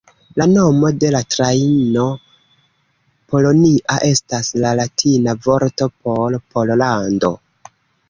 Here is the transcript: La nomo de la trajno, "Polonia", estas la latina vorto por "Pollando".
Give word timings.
La 0.39 0.45
nomo 0.51 0.89
de 1.03 1.11
la 1.15 1.19
trajno, 1.35 2.05
"Polonia", 3.35 4.01
estas 4.09 4.53
la 4.67 4.75
latina 4.83 5.39
vorto 5.47 5.93
por 6.03 6.43
"Pollando". 6.59 7.37